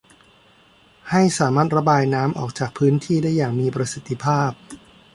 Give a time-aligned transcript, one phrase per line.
[1.09, 4.51] ให้สามารถระบายน้ำออกจากพื้นที่ได้อย่างมีประสิทธิภาพ